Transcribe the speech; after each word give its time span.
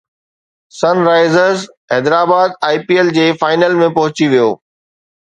سن 0.79 0.95
Risers 1.07 1.59
Hyderabad 1.91 2.49
I 2.67 2.77
P 2.87 2.95
L 2.99 3.09
جي 3.17 3.25
final 3.41 3.73
۾ 3.83 3.89
پهچي 3.99 4.25
ويو 4.33 4.49